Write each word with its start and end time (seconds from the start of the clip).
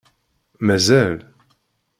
Mazal! 0.65 1.15